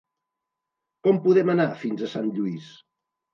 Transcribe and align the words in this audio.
Com 1.07 1.19
podem 1.25 1.51
anar 1.55 1.67
fins 1.83 2.01
a 2.01 2.11
Sant 2.15 2.33
Lluís? 2.39 2.73